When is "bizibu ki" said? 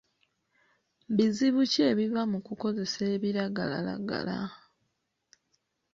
1.15-1.79